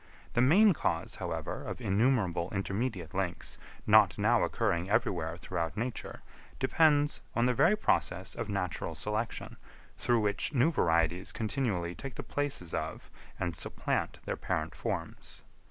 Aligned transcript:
The 0.33 0.41
main 0.41 0.73
cause, 0.73 1.17
however, 1.17 1.63
of 1.63 1.79
innumerable 1.79 2.49
intermediate 2.51 3.13
links 3.13 3.59
not 3.85 4.17
now 4.17 4.41
occurring 4.41 4.89
everywhere 4.89 5.37
throughout 5.37 5.77
nature 5.77 6.23
depends, 6.57 7.21
on 7.35 7.45
the 7.45 7.53
very 7.53 7.75
process 7.75 8.33
of 8.33 8.49
natural 8.49 8.95
selection, 8.95 9.57
through 9.99 10.21
which 10.21 10.55
new 10.55 10.71
varieties 10.71 11.31
continually 11.31 11.93
take 11.93 12.15
the 12.15 12.23
places 12.23 12.73
of 12.73 13.11
and 13.39 13.55
supplant 13.55 14.17
their 14.25 14.35
parent 14.37 14.73
forms. 14.73 15.43